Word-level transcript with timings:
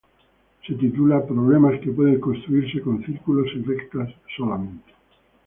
Se 0.65 0.73
titula 0.73 1.23
"Problemas 1.27 1.79
que 1.79 1.91
pueden 1.91 2.19
construirse 2.19 2.81
con 2.81 3.05
círculos 3.05 3.47
y 3.55 3.61
rectas 3.61 4.09
solamente. 4.35 4.91